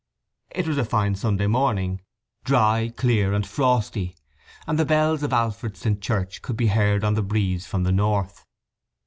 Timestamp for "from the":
7.67-7.91